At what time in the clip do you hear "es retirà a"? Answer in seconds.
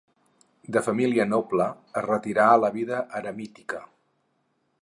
2.03-2.59